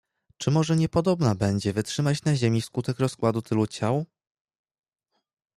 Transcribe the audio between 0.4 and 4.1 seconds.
może niepodobna będzie wytrzymać na ziemi wskutek rozkładu tylu ciał?"